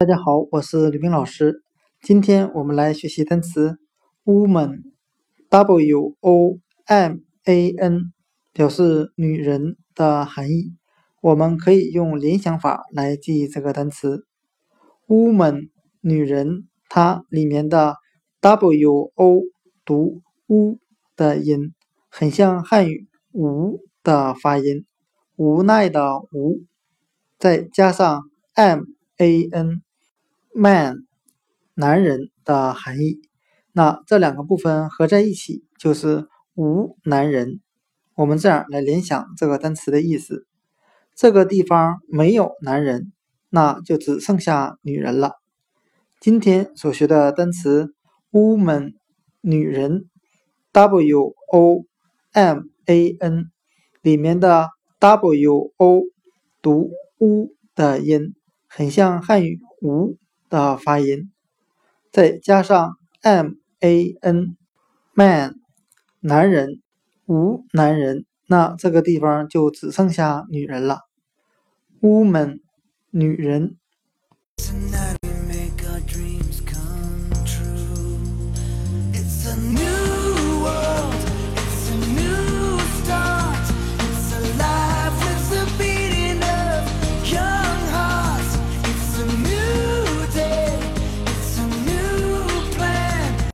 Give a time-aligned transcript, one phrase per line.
[0.00, 1.62] 大家好，我是吕冰老师。
[2.00, 3.78] 今天我们来学习单词
[4.24, 8.04] woman，w o m a n，
[8.50, 10.74] 表示女人的含义。
[11.20, 14.24] 我们可以用联想法来记忆这个单词
[15.06, 15.68] woman，
[16.00, 17.96] 女人，它里面的
[18.40, 19.42] w o
[19.84, 20.78] 读 u
[21.14, 21.74] 的音，
[22.08, 24.86] 很像汉语无的发音，
[25.36, 26.62] 无奈的无，
[27.38, 28.22] 再加上
[28.54, 28.84] m
[29.18, 29.82] a n。
[30.54, 31.06] man，
[31.74, 33.20] 男人的含义，
[33.72, 37.60] 那这两个部分合在一起就是无男人。
[38.14, 40.46] 我们这样来联想这个单词的意思：
[41.14, 43.12] 这个地方没有男人，
[43.48, 45.34] 那就只剩下女人了。
[46.18, 47.94] 今天所学的单词
[48.32, 48.94] woman，
[49.40, 50.10] 女人
[50.72, 51.84] ，w o
[52.32, 53.50] m a n，
[54.02, 56.02] 里面的 w o
[56.60, 58.34] 读 u 的音，
[58.66, 60.18] 很像汉语无。
[60.50, 61.30] 的发音，
[62.12, 64.56] 再加上 m a n
[65.14, 65.54] man
[66.20, 66.82] 男人
[67.26, 71.06] 无男人，那这个地方就只剩下女人了。
[72.02, 72.60] woman
[73.10, 73.76] 女人。
[79.12, 79.89] It's a new